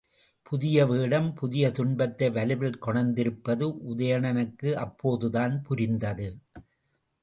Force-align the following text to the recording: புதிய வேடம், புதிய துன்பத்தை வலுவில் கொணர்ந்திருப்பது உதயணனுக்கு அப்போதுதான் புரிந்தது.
புதிய 0.43 0.85
வேடம், 0.85 1.33
புதிய 1.33 1.71
துன்பத்தை 1.71 2.29
வலுவில் 2.29 2.79
கொணர்ந்திருப்பது 2.85 3.67
உதயணனுக்கு 3.91 4.73
அப்போதுதான் 4.73 5.61
புரிந்தது. 5.61 6.29